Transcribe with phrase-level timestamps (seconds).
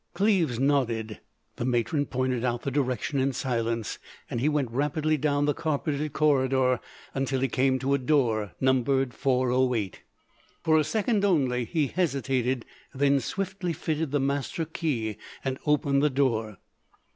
[0.15, 1.19] Cleves nodded;
[1.57, 3.99] the matron pointed out the direction in silence,
[4.31, 6.79] and he went rapidly down the carpeted corridor,
[7.13, 10.01] until he came to a door numbered 408.
[10.63, 16.09] For a second only he hesitated, then swiftly fitted the master key and opened the
[16.09, 16.57] door.